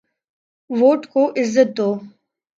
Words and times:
Vote 0.69 1.01
کو 1.13 1.21
عزت 1.39 1.69
دو۔ 1.77 1.89